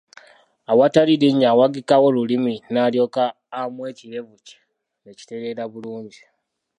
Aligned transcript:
Awatali 0.71 1.13
linnyo 1.21 1.47
awagikawo 1.53 2.07
lulimi 2.15 2.55
nalyoka 2.73 3.23
amwa 3.59 3.85
ekirevu 3.91 4.35
kye 4.45 4.59
ne 5.03 5.11
kitereera 5.17 5.63
bulungi. 5.71 6.21